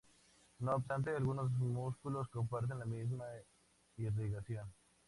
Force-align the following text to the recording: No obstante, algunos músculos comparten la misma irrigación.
No 0.57 0.77
obstante, 0.77 1.15
algunos 1.15 1.51
músculos 1.51 2.27
comparten 2.29 2.79
la 2.79 2.85
misma 2.85 3.25
irrigación. 3.97 4.73